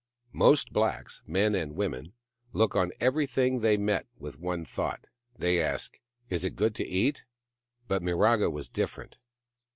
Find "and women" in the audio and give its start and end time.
1.53-2.13